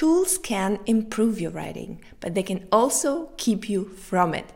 [0.00, 4.50] Tools can improve your writing, but they can also keep you from it.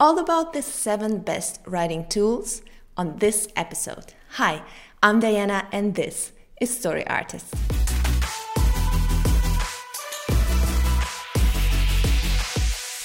[0.00, 2.62] All about the seven best writing tools
[2.96, 4.14] on this episode.
[4.36, 4.62] Hi,
[5.02, 6.32] I'm Diana, and this
[6.62, 7.52] is Story Artist.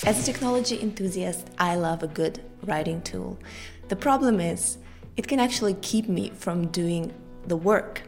[0.05, 3.38] As a technology enthusiast, I love a good writing tool.
[3.89, 4.78] The problem is,
[5.18, 7.14] it can actually keep me from doing
[7.48, 8.04] the work.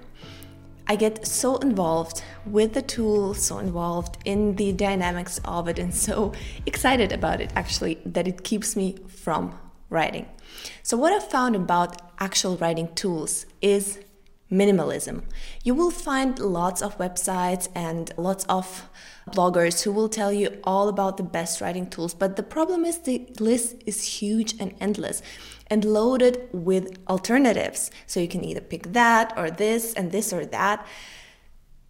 [0.87, 5.93] I get so involved with the tool, so involved in the dynamics of it, and
[6.07, 6.33] so
[6.65, 9.57] excited about it actually that it keeps me from
[9.89, 10.27] writing.
[10.81, 13.99] So, what I've found about actual writing tools is
[14.51, 15.23] minimalism.
[15.63, 18.89] You will find lots of websites and lots of
[19.31, 22.99] bloggers who will tell you all about the best writing tools, but the problem is
[22.99, 25.21] the list is huge and endless
[25.67, 27.91] and loaded with alternatives.
[28.05, 30.85] So you can either pick that or this and this or that.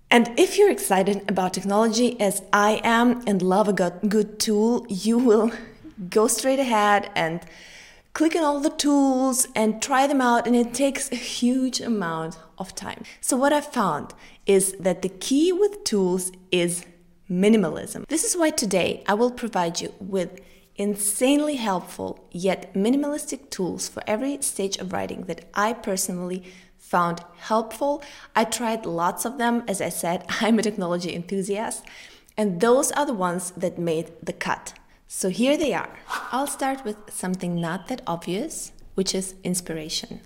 [0.10, 5.18] And if you're excited about technology as I am and love a good tool, you
[5.18, 5.52] will
[6.10, 7.42] go straight ahead and
[8.14, 12.38] click on all the tools and try them out and it takes a huge amount
[12.60, 13.04] of time.
[13.22, 14.14] So what I found
[14.46, 16.86] is that the key with tools is
[17.30, 18.06] minimalism.
[18.08, 20.40] This is why today I will provide you with
[20.76, 26.44] insanely helpful yet minimalistic tools for every stage of writing that I personally
[26.78, 28.04] found helpful.
[28.36, 29.64] I tried lots of them.
[29.68, 31.84] As I said, I'm a technology enthusiast,
[32.38, 34.74] and those are the ones that made the cut.
[35.08, 35.96] So here they are.
[36.32, 40.22] I'll start with something not that obvious, which is inspiration.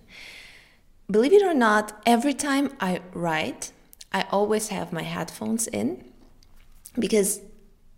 [1.10, 3.72] Believe it or not, every time I write,
[4.12, 6.04] I always have my headphones in
[6.98, 7.42] because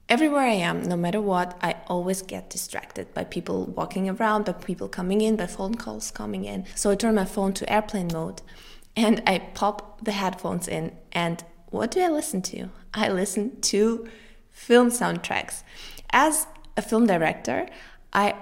[0.10, 4.54] everywhere I am, no matter what, I always get distracted by people walking around, by
[4.54, 6.66] people coming in, by phone calls coming in.
[6.76, 8.42] So I turn my phone to airplane mode
[8.96, 10.98] and I pop the headphones in.
[11.12, 12.70] And what do I listen to?
[12.94, 14.10] I listen to
[14.50, 15.64] film soundtracks.
[16.10, 17.68] As a film director,
[18.12, 18.36] I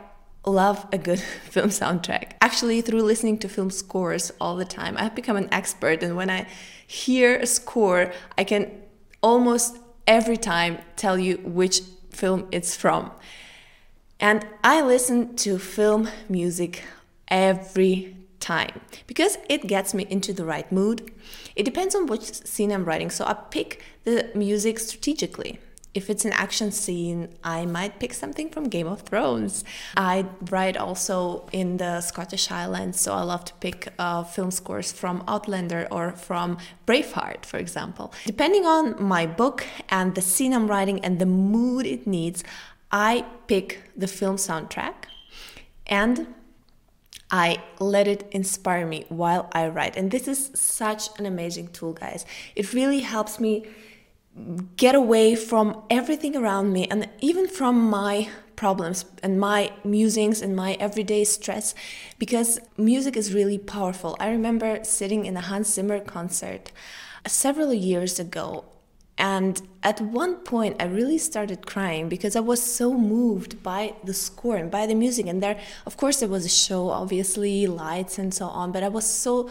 [0.46, 2.32] love a good film soundtrack.
[2.40, 6.02] Actually, through listening to film scores all the time, I've become an expert.
[6.02, 6.48] And when I
[6.88, 8.72] hear a score, I can
[9.22, 13.12] almost every time tell you which film it's from.
[14.20, 16.84] And I listen to film music
[17.28, 21.12] every time because it gets me into the right mood.
[21.56, 25.60] It depends on which scene I'm writing, so I pick the music strategically.
[25.98, 29.64] If it's an action scene, I might pick something from Game of Thrones.
[29.96, 34.92] I write also in the Scottish Highlands, so I love to pick uh, film scores
[34.92, 38.14] from Outlander or from Braveheart, for example.
[38.28, 42.44] Depending on my book and the scene I'm writing and the mood it needs,
[42.92, 45.06] I pick the film soundtrack
[45.88, 46.28] and
[47.32, 49.98] I let it inspire me while I write.
[49.98, 52.24] And this is such an amazing tool, guys.
[52.56, 53.66] It really helps me
[54.76, 60.56] get away from everything around me and even from my problems and my musings and
[60.56, 61.74] my everyday stress
[62.18, 64.18] because music is really powerful.
[64.20, 66.72] I remember sitting in a Hans Zimmer concert
[67.26, 68.66] several years ago
[69.18, 74.14] and at one point I really started crying because I was so moved by the
[74.14, 78.20] score and by the music and there of course there was a show obviously lights
[78.20, 79.50] and so on but I was so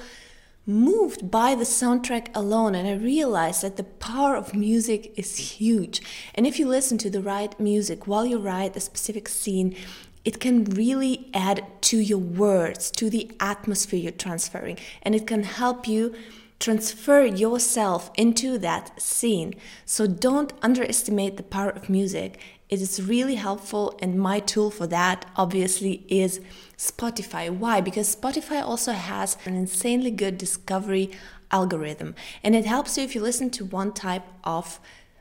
[0.66, 6.02] moved by the soundtrack alone and I realized that the power of music is huge.
[6.34, 9.76] And if you listen to the right music while you write a specific scene,
[10.24, 15.44] it can really add to your words, to the atmosphere you're transferring, and it can
[15.44, 16.14] help you
[16.58, 19.54] transfer yourself into that scene.
[19.84, 22.40] So don't underestimate the power of music.
[22.68, 26.40] It is really helpful, and my tool for that obviously is
[26.76, 27.48] Spotify.
[27.48, 27.80] Why?
[27.80, 31.12] Because Spotify also has an insanely good discovery
[31.52, 34.80] algorithm, and it helps you if you listen to one type of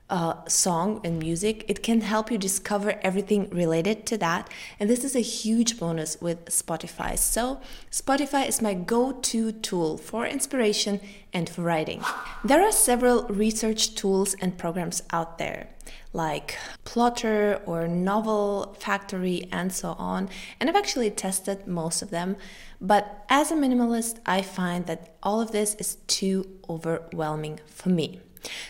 [0.09, 4.49] uh, song and music, it can help you discover everything related to that.
[4.79, 7.17] And this is a huge bonus with Spotify.
[7.17, 7.59] So,
[7.91, 10.99] Spotify is my go to tool for inspiration
[11.33, 12.03] and for writing.
[12.43, 15.69] There are several research tools and programs out there
[16.13, 20.29] like Plottr or Novel Factory and so on.
[20.59, 22.37] And I've actually tested most of them.
[22.79, 28.21] But as a minimalist, I find that all of this is too overwhelming for me.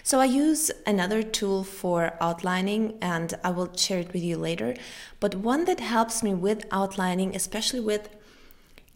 [0.03, 4.75] So I use another tool for outlining and I will share it with you later.
[5.19, 8.09] But one that helps me with outlining, especially with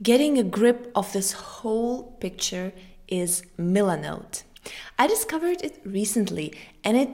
[0.02, 2.74] getting a grip of this whole picture,
[3.08, 4.44] is Milanote.
[4.98, 6.54] I discovered it recently
[6.84, 7.10] and it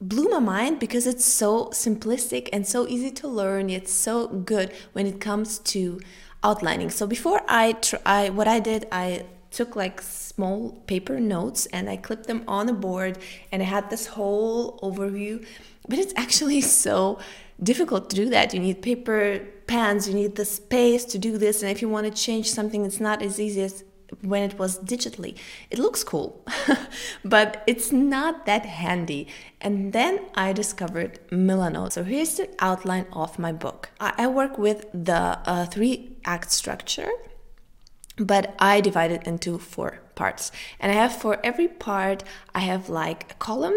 [0.00, 3.70] blew my mind because it's so simplistic and so easy to learn.
[3.70, 6.00] It's so good when it comes to
[6.44, 6.90] outlining.
[6.90, 11.96] So before I try, what I did, I took like small paper notes and I
[11.96, 13.18] clipped them on a board
[13.50, 15.44] and I had this whole overview.
[15.88, 17.18] But it's actually so
[17.62, 18.54] difficult to do that.
[18.54, 21.62] You need paper pens, you need the space to do this.
[21.62, 23.84] And if you want to change something, it's not as easy as
[24.22, 25.36] when it was digitally.
[25.70, 26.44] It looks cool,
[27.24, 29.28] but it's not that handy.
[29.60, 31.92] And then I discovered Milanote.
[31.92, 33.90] So here's the outline of my book.
[34.00, 37.08] I, work with the uh, three act structure,
[38.18, 40.50] but I divide it into four parts.
[40.80, 42.24] And I have for every part,
[42.54, 43.76] I have like a column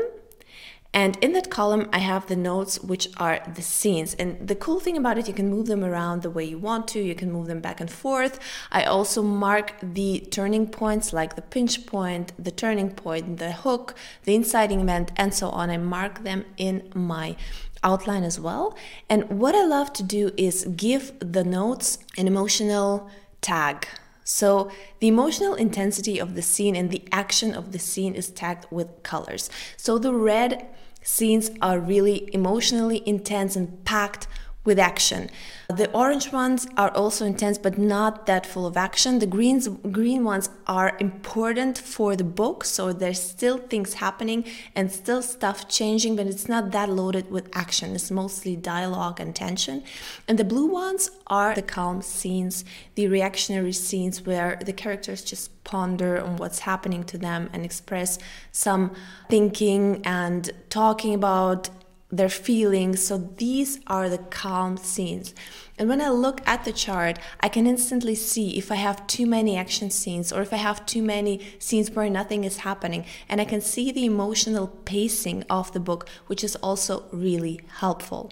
[0.93, 4.13] and in that column, I have the notes, which are the scenes.
[4.15, 6.87] And the cool thing about it, you can move them around the way you want
[6.89, 6.99] to.
[6.99, 8.39] You can move them back and forth.
[8.71, 13.95] I also mark the turning points, like the pinch point, the turning point, the hook,
[14.25, 15.69] the inciting event, and so on.
[15.69, 17.37] I mark them in my
[17.83, 18.75] outline as well.
[19.09, 23.09] And what I love to do is give the notes an emotional
[23.39, 23.87] tag.
[24.23, 28.65] So, the emotional intensity of the scene and the action of the scene is tagged
[28.69, 29.49] with colors.
[29.77, 30.67] So, the red
[31.01, 34.27] scenes are really emotionally intense and packed
[34.63, 35.29] with action.
[35.69, 39.19] The orange ones are also intense but not that full of action.
[39.19, 44.91] The greens green ones are important for the book, so there's still things happening and
[44.91, 47.95] still stuff changing, but it's not that loaded with action.
[47.95, 49.83] It's mostly dialogue and tension.
[50.27, 52.63] And the blue ones are the calm scenes,
[52.95, 58.19] the reactionary scenes where the characters just ponder on what's happening to them and express
[58.51, 58.93] some
[59.29, 61.69] thinking and talking about
[62.11, 63.03] their feelings.
[63.03, 65.33] So these are the calm scenes.
[65.77, 69.25] And when I look at the chart, I can instantly see if I have too
[69.25, 73.05] many action scenes or if I have too many scenes where nothing is happening.
[73.29, 78.31] And I can see the emotional pacing of the book, which is also really helpful.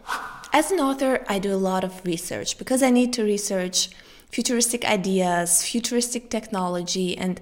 [0.51, 3.89] As an author, I do a lot of research because I need to research
[4.29, 7.39] futuristic ideas, futuristic technology, and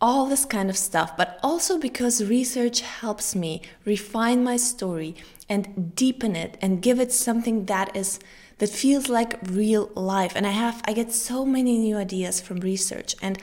[0.00, 5.16] all this kind of stuff, but also because research helps me refine my story
[5.48, 8.18] and deepen it and give it something that is
[8.58, 10.32] that feels like real life.
[10.34, 13.38] And I have I get so many new ideas from research and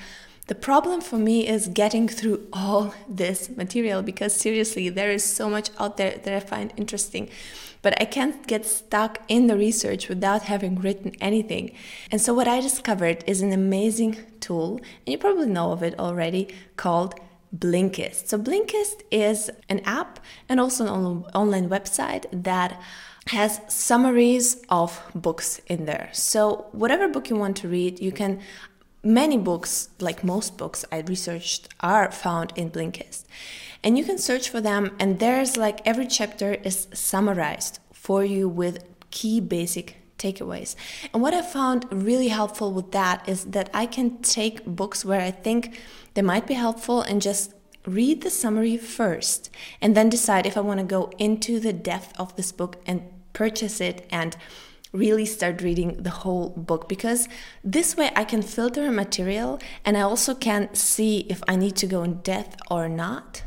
[0.47, 5.49] the problem for me is getting through all this material because seriously, there is so
[5.49, 7.29] much out there that I find interesting.
[7.81, 11.71] But I can't get stuck in the research without having written anything.
[12.11, 15.99] And so, what I discovered is an amazing tool, and you probably know of it
[15.99, 16.47] already,
[16.77, 17.13] called
[17.55, 18.27] Blinkist.
[18.27, 20.19] So, Blinkist is an app
[20.49, 22.79] and also an online website that
[23.27, 26.09] has summaries of books in there.
[26.13, 28.41] So, whatever book you want to read, you can
[29.03, 33.25] many books, like most books I researched, are found in Blinkist.
[33.83, 38.49] And you can search for them, and there's like every chapter is summarized for you
[38.49, 40.75] with key basic takeaways.
[41.13, 45.21] And what I found really helpful with that is that I can take books where
[45.21, 45.79] I think
[46.13, 47.53] they might be helpful and just
[47.85, 49.49] read the summary first
[49.81, 53.01] and then decide if I want to go into the depth of this book and
[53.33, 54.35] purchase it and
[54.91, 57.27] really start reading the whole book because
[57.63, 61.75] this way I can filter a material and I also can see if I need
[61.77, 63.43] to go in depth or not.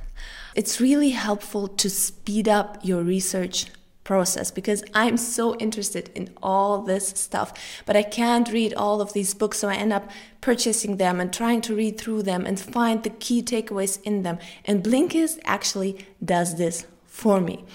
[0.54, 3.66] It's really helpful to speed up your research
[4.08, 7.52] process because I'm so interested in all this stuff,
[7.84, 10.10] but I can't read all of these books, so I end up
[10.40, 14.38] purchasing them and trying to read through them and find the key takeaways in them.
[14.64, 17.66] And Blinkist actually does this for me.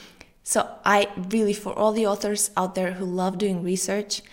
[0.43, 4.23] So I really, for all the authors out there who love doing research,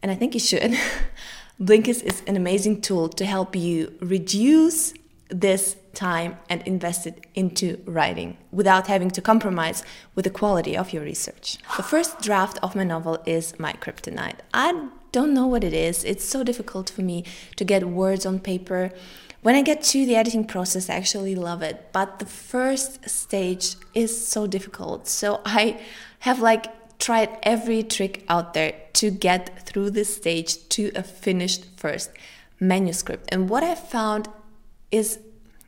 [0.00, 0.72] and I think you should,
[1.60, 4.94] Blinkist is an amazing tool to help you reduce
[5.28, 9.82] this time and invest it into writing without having to compromise
[10.14, 11.58] with the quality of your research.
[11.76, 14.40] The first draft of my novel is my kryptonite.
[14.54, 16.04] I don't know what it is.
[16.04, 17.24] It's so difficult for me
[17.56, 18.92] to get words on paper
[19.42, 21.88] when I get to the editing process, I actually love it.
[21.92, 25.08] But the first stage is so difficult.
[25.08, 25.80] So I
[26.20, 26.66] have like
[27.00, 32.12] tried every trick out there to get through this stage to a finished first
[32.60, 33.28] manuscript.
[33.32, 34.28] And what I found
[34.92, 35.18] is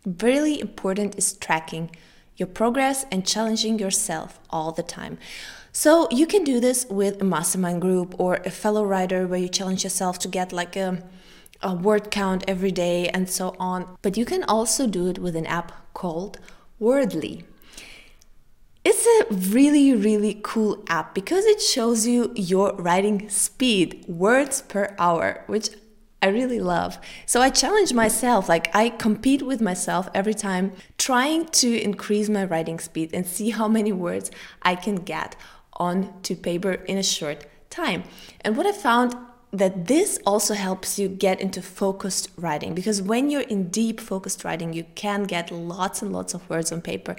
[0.05, 1.91] really important is tracking
[2.37, 5.19] your progress and challenging yourself all the time.
[5.73, 9.49] So you can do this with a mastermind group or a fellow writer where you
[9.49, 11.03] challenge yourself to get like a
[11.65, 13.97] a word count every day and so on.
[14.03, 16.39] But you can also do it with an app called
[16.81, 17.45] Wordly.
[18.85, 24.95] It's a really, really cool app because it shows you your writing speed, words per
[24.99, 25.71] hour, which
[26.25, 26.99] I really love.
[27.27, 32.47] So I challenge myself, like I compete with myself every time, trying to increase my
[32.47, 34.31] writing speed and see how many words
[34.63, 35.37] I can get
[35.75, 38.05] onto paper in a short time.
[38.41, 39.15] And what I found
[39.53, 44.45] that this also helps you get into focused writing because when you're in deep focused
[44.45, 47.17] writing, you can get lots and lots of words on paper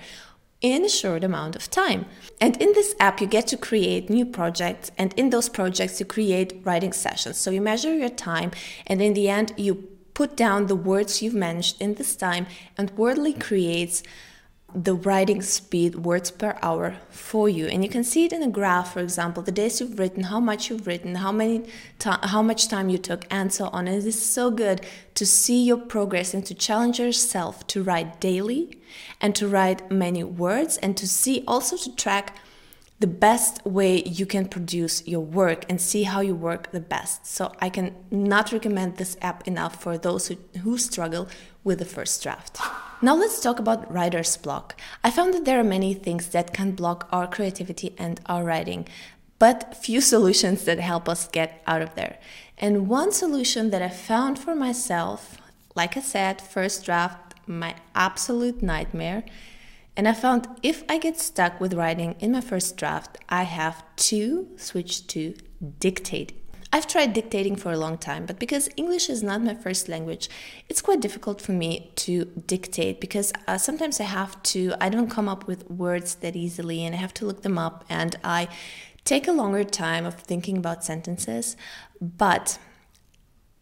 [0.61, 2.05] in a short amount of time.
[2.41, 6.05] And in this app, you get to create new projects, and in those projects, you
[6.05, 7.37] create writing sessions.
[7.37, 8.51] So you measure your time,
[8.87, 12.47] and in the end, you put down the words you've managed in this time,
[12.77, 14.01] and Wordly creates
[14.75, 17.65] the writing speed words per hour for you.
[17.67, 20.41] And you can see it in a graph for example the days you've written how
[20.41, 21.65] much you've written how many
[22.03, 23.87] how much time you took and so on.
[23.87, 28.19] And it is so good to see your progress and to challenge yourself to write
[28.19, 28.77] daily
[29.21, 32.35] and to write many words and to see also to track
[32.99, 37.25] the best way you can produce your work and see how you work the best.
[37.25, 41.27] So I can not recommend this app enough for those who, who struggle
[41.63, 42.59] with the first draft.
[43.01, 44.79] Now let's talk about writer's block.
[45.03, 48.87] I found that there are many things that can block our creativity and our writing,
[49.39, 52.17] but few solutions that help us get out of there.
[52.57, 55.37] And one solution that I found for myself,
[55.75, 59.25] like I said, first draft, my absolute nightmare,
[59.97, 63.83] and I found if I get stuck with writing in my first draft, I have
[64.09, 65.35] to switch to
[65.79, 66.33] dictate.
[66.73, 70.27] I've tried dictating for a long time, but because English is not my first language,
[70.67, 75.09] it's quite difficult for me to dictate because uh, sometimes I have to, I don't
[75.09, 78.49] come up with words that easily and I have to look them up and I
[79.05, 81.55] take a longer time of thinking about sentences.
[82.01, 82.59] But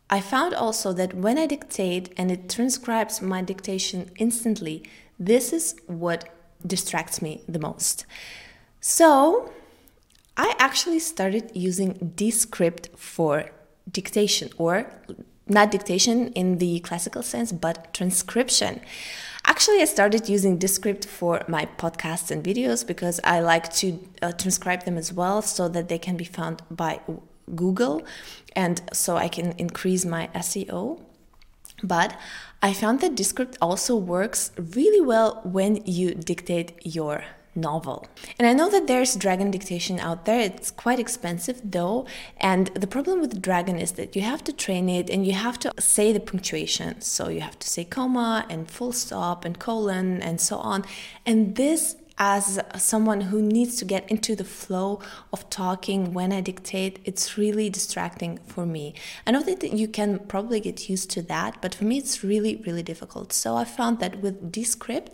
[0.10, 4.84] I found also that when I dictate and it transcribes my dictation instantly,
[5.20, 6.30] this is what
[6.66, 8.06] distracts me the most.
[8.80, 9.52] So
[10.36, 13.52] I actually started using Descript for
[13.92, 14.92] dictation, or
[15.48, 18.82] not dictation in the classical sense, but transcription.
[19.46, 24.32] Actually, I started using Descript for my podcasts and videos because I like to uh,
[24.32, 27.02] transcribe them as well so that they can be found by
[27.54, 28.04] Google
[28.56, 31.02] and so I can increase my SEO.
[31.84, 32.18] But
[32.62, 37.26] I found that Descript also works really well when you dictate your
[37.56, 38.08] novel.
[38.40, 40.40] And I know that there's Dragon dictation out there.
[40.40, 42.06] It's quite expensive though.
[42.38, 45.60] And the problem with Dragon is that you have to train it and you have
[45.60, 47.02] to say the punctuation.
[47.02, 50.86] So you have to say comma and full stop and colon and so on.
[51.26, 55.00] And this as someone who needs to get into the flow
[55.32, 58.94] of talking when I dictate, it's really distracting for me.
[59.26, 62.58] I know that you can probably get used to that, but for me, it's really,
[62.68, 63.34] really difficult.
[63.34, 65.12] So I found that with Descript,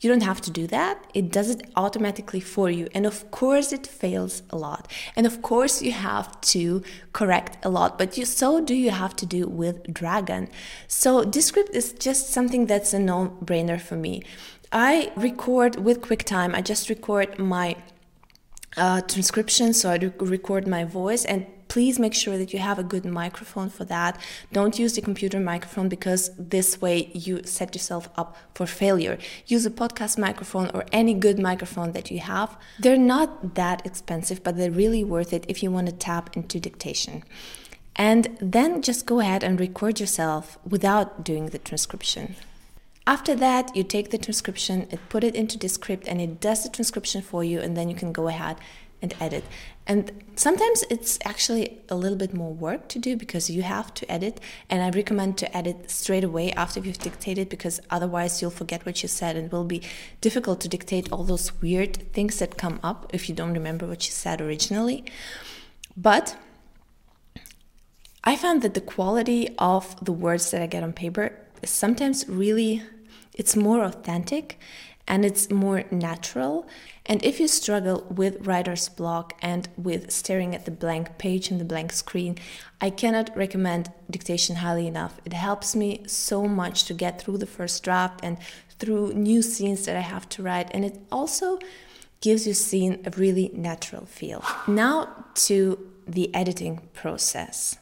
[0.00, 1.06] you don't have to do that.
[1.14, 2.88] It does it automatically for you.
[2.92, 4.90] And of course, it fails a lot.
[5.14, 9.14] And of course, you have to correct a lot, but you, so do you have
[9.16, 10.48] to do with Dragon.
[10.88, 14.24] So Descript is just something that's a no brainer for me.
[14.72, 16.54] I record with QuickTime.
[16.54, 17.76] I just record my
[18.76, 22.82] uh, transcription, so I record my voice and please make sure that you have a
[22.82, 24.18] good microphone for that.
[24.50, 29.18] Don't use the computer microphone because this way you set yourself up for failure.
[29.46, 32.56] Use a podcast microphone or any good microphone that you have.
[32.78, 36.58] They're not that expensive, but they're really worth it if you want to tap into
[36.58, 37.24] dictation.
[37.94, 42.36] And then just go ahead and record yourself without doing the transcription.
[43.06, 46.68] After that, you take the transcription, it put it into Descript, and it does the
[46.68, 48.58] transcription for you, and then you can go ahead
[49.02, 49.42] and edit.
[49.84, 54.10] And sometimes it's actually a little bit more work to do because you have to
[54.10, 54.38] edit,
[54.70, 59.02] and I recommend to edit straight away after you've dictated because otherwise you'll forget what
[59.02, 59.82] you said, and it will be
[60.20, 64.06] difficult to dictate all those weird things that come up if you don't remember what
[64.06, 65.04] you said originally.
[65.96, 66.36] But
[68.22, 72.28] I found that the quality of the words that I get on paper is sometimes
[72.28, 72.82] really
[73.34, 74.58] it's more authentic
[75.08, 76.66] and it's more natural.
[77.06, 81.60] And if you struggle with writer's block and with staring at the blank page and
[81.60, 82.38] the blank screen,
[82.80, 85.20] I cannot recommend dictation highly enough.
[85.24, 88.38] It helps me so much to get through the first draft and
[88.78, 90.70] through new scenes that I have to write.
[90.72, 91.58] And it also
[92.20, 94.44] gives your scene a really natural feel.
[94.68, 97.76] Now to the editing process.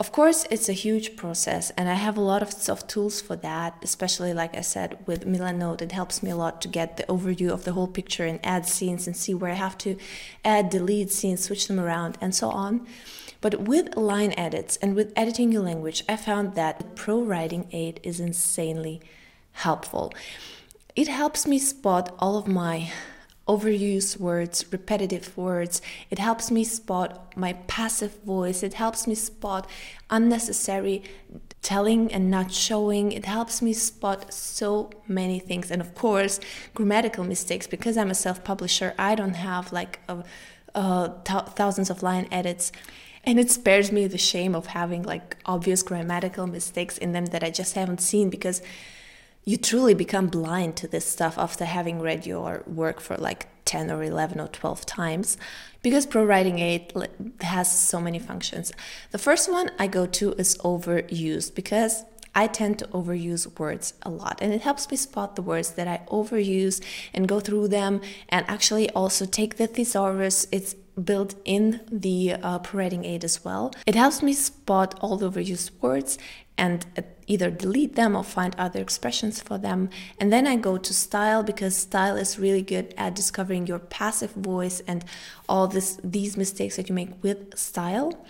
[0.00, 3.36] Of course, it's a huge process, and I have a lot of soft tools for
[3.36, 5.82] that, especially like I said with Milanote.
[5.82, 8.64] It helps me a lot to get the overview of the whole picture and add
[8.66, 9.98] scenes and see where I have to
[10.42, 12.86] add, delete scenes, switch them around, and so on.
[13.42, 19.02] But with line edits and with editing your language, I found that ProWritingAid is insanely
[19.52, 20.14] helpful.
[20.96, 22.90] It helps me spot all of my
[23.50, 25.82] overused words, repetitive words.
[26.10, 28.62] It helps me spot my passive voice.
[28.62, 29.68] It helps me spot
[30.08, 31.02] unnecessary
[31.62, 33.12] telling and not showing.
[33.12, 35.70] It helps me spot so many things.
[35.70, 36.38] And of course,
[36.74, 37.66] grammatical mistakes.
[37.66, 40.24] Because I'm a self publisher, I don't have like a,
[40.74, 42.70] a th- thousands of line edits.
[43.24, 47.44] And it spares me the shame of having like obvious grammatical mistakes in them that
[47.44, 48.62] I just haven't seen because
[49.44, 53.90] you truly become blind to this stuff after having read your work for like 10
[53.90, 55.38] or 11 or 12 times
[55.82, 58.72] because ProWritingAid has so many functions.
[59.12, 62.04] The first one I go to is overused because
[62.34, 65.88] I tend to overuse words a lot, and it helps me spot the words that
[65.88, 66.80] I overuse
[67.12, 70.46] and go through them and actually also take the thesaurus.
[70.52, 73.72] It's built in the uh, writing aid as well.
[73.86, 76.18] It helps me spot all the overused words
[76.56, 79.88] and uh, either delete them or find other expressions for them.
[80.18, 84.32] And then I go to style because style is really good at discovering your passive
[84.32, 85.04] voice and
[85.48, 88.26] all this these mistakes that you make with style.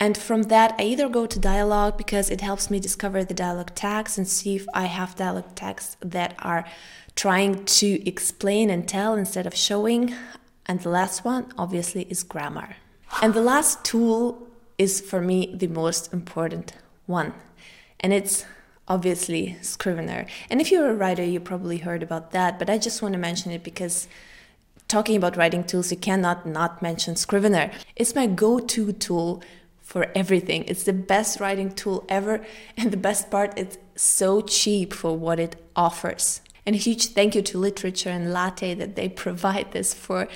[0.00, 3.74] And from that, I either go to dialogue because it helps me discover the dialogue
[3.74, 6.64] tags and see if I have dialogue tags that are
[7.16, 10.14] trying to explain and tell instead of showing.
[10.66, 12.76] And the last one, obviously, is grammar.
[13.22, 16.74] And the last tool is for me the most important
[17.08, 17.32] one,
[17.98, 18.44] and it's
[18.86, 20.26] obviously Scrivener.
[20.48, 23.18] And if you're a writer, you probably heard about that, but I just want to
[23.18, 24.08] mention it because
[24.88, 27.70] talking about writing tools, you cannot not mention Scrivener.
[27.96, 29.42] It's my go to tool
[29.80, 30.64] for everything.
[30.64, 32.44] It's the best writing tool ever,
[32.76, 36.40] and the best part, it's so cheap for what it offers.
[36.66, 40.28] And a huge thank you to Literature and Latte that they provide this for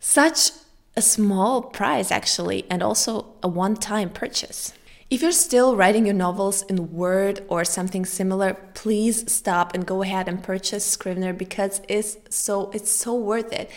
[0.00, 0.50] such
[0.96, 4.74] a small price, actually, and also a one time purchase.
[5.10, 10.02] If you're still writing your novels in Word or something similar, please stop and go
[10.02, 13.70] ahead and purchase Scrivener because it's so it's so worth it.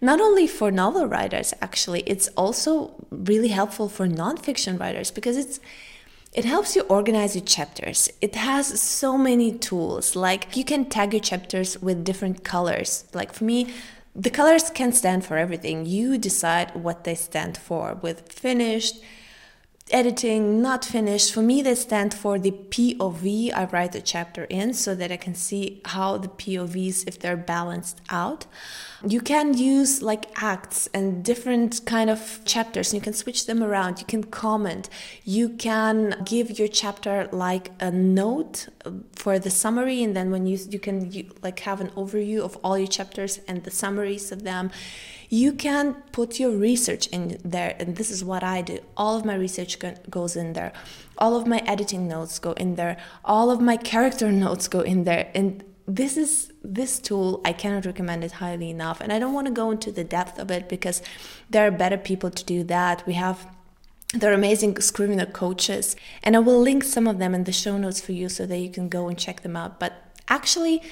[0.00, 5.60] Not only for novel writers, actually, it's also really helpful for nonfiction writers because it's
[6.32, 8.10] it helps you organize your chapters.
[8.20, 10.16] It has so many tools.
[10.16, 13.04] Like you can tag your chapters with different colors.
[13.14, 13.72] Like for me,
[14.16, 15.86] the colors can stand for everything.
[15.86, 18.96] You decide what they stand for with finished,
[19.90, 21.32] editing, not finished.
[21.32, 25.16] For me, they stand for the POV I write the chapter in so that I
[25.16, 28.46] can see how the POVs, if they're balanced out.
[29.06, 32.94] You can use like acts and different kind of chapters.
[32.94, 34.00] You can switch them around.
[34.00, 34.88] You can comment.
[35.24, 40.46] You can give your chapter like a note uh, for the summary, and then when
[40.46, 44.32] you you can you, like have an overview of all your chapters and the summaries
[44.32, 44.70] of them
[45.30, 49.24] you can put your research in there and this is what i do all of
[49.24, 49.78] my research
[50.10, 50.72] goes in there
[51.18, 55.04] all of my editing notes go in there all of my character notes go in
[55.04, 59.00] there and this is this tool i cannot recommend it highly enough.
[59.00, 61.02] And i don't want to go into the depth of it because
[61.50, 63.06] there are better people to do that.
[63.06, 63.46] We have
[64.12, 68.00] they're amazing Scrivener coaches and i will link some of them in the show notes
[68.00, 69.78] for you so that you can go and check them out.
[69.78, 69.92] But
[70.28, 70.82] actually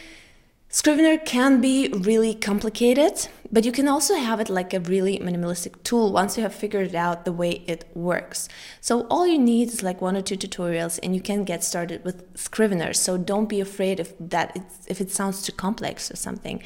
[0.74, 5.74] Scrivener can be really complicated, but you can also have it like a really minimalistic
[5.82, 8.48] tool once you have figured out the way it works.
[8.80, 12.02] So all you need is like one or two tutorials and you can get started
[12.06, 12.94] with Scrivener.
[12.94, 14.56] So don't be afraid if that
[14.86, 16.62] if it sounds too complex or something.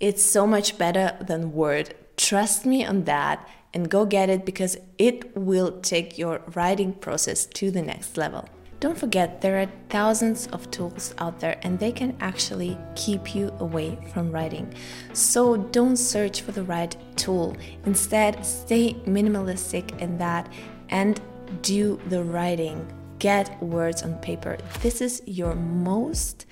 [0.00, 1.94] It's so much better than Word.
[2.16, 7.44] Trust me on that and go get it because it will take your writing process
[7.44, 8.48] to the next level.
[8.80, 13.52] Don't forget, there are thousands of tools out there and they can actually keep you
[13.58, 14.72] away from writing.
[15.12, 17.56] So don't search for the right tool.
[17.86, 20.48] Instead, stay minimalistic in that
[20.90, 21.20] and
[21.62, 22.86] do the writing.
[23.18, 24.58] Get words on paper.
[24.80, 26.46] This is your most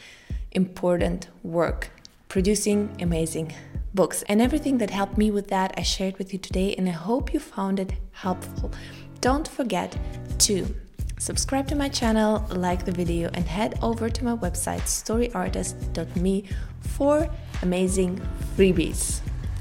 [0.50, 1.90] important work
[2.28, 3.54] producing amazing
[3.94, 4.22] books.
[4.28, 7.32] And everything that helped me with that, I shared with you today, and I hope
[7.32, 8.72] you found it helpful.
[9.20, 9.96] Don't forget
[10.38, 10.74] to
[11.18, 16.44] Subscribe to my channel, like the video, and head over to my website storyartist.me
[16.80, 17.28] for
[17.62, 18.20] amazing
[18.56, 19.20] freebies.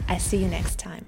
[0.10, 1.06] I see you next time.